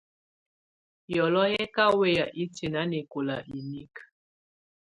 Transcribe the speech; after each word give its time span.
Yɔlɔ 1.15 1.43
yɛ̀ 1.53 1.65
ka 1.75 1.85
wɛya 1.99 2.25
itiǝ́ 2.41 2.69
nanɛkɔla 2.73 3.35
inikǝ. 3.57 4.01